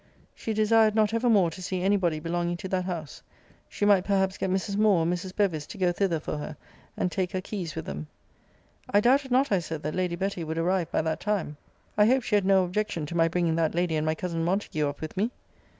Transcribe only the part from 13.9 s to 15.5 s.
and my cousin Montague up with me?